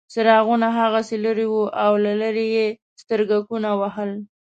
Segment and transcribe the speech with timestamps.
[0.13, 2.67] څراغونه هماغسې لرې وو او له لرې یې
[3.01, 4.11] سترګکونه وهل.